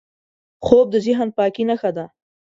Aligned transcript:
خوب 0.65 0.85
د 0.91 0.95
ذهن 1.05 1.27
پاکۍ 1.37 1.63
نښه 1.69 1.91
ده 1.97 2.05